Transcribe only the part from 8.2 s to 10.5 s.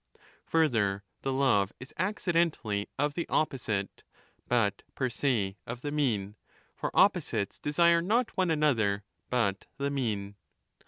one another but the mean.